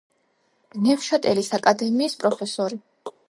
ნევშატელის 0.85 1.51
აკადემიის 1.59 2.17
პროფესორი. 2.23 2.81